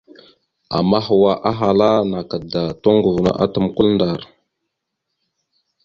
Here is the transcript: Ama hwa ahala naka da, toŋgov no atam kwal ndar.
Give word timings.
Ama 0.77 0.99
hwa 1.05 1.33
ahala 1.49 1.89
naka 2.11 2.37
da, 2.51 2.63
toŋgov 2.83 3.17
no 3.23 3.31
atam 3.43 3.65
kwal 3.75 3.89
ndar. 3.95 4.21